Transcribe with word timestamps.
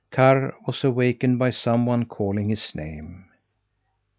Karr 0.09 0.55
was 0.65 0.83
awakened 0.83 1.37
by 1.37 1.51
some 1.51 1.85
one 1.85 2.05
calling 2.05 2.49
his 2.49 2.73
name. 2.73 3.25